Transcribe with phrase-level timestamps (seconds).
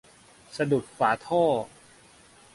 [0.55, 1.43] สะดุดฝาท่อ